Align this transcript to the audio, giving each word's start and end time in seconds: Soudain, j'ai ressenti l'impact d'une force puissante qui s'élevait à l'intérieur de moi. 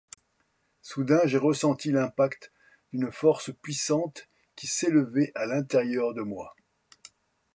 Soudain, 0.81 1.19
j'ai 1.25 1.37
ressenti 1.37 1.91
l'impact 1.91 2.51
d'une 2.91 3.11
force 3.11 3.53
puissante 3.61 4.27
qui 4.55 4.65
s'élevait 4.65 5.31
à 5.35 5.45
l'intérieur 5.45 6.15
de 6.15 6.23
moi. 6.23 6.55